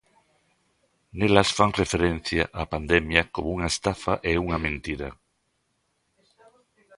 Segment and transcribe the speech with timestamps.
[1.17, 5.09] Nelas fan referencia á pandemia como unha estafa e unha mentira.